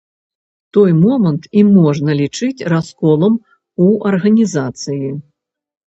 Той 0.77 0.89
момант 1.01 1.43
і 1.61 1.67
можна 1.77 2.17
лічыць 2.23 2.65
расколам 2.75 3.39
у 3.87 3.95
арганізацыі. 4.15 5.07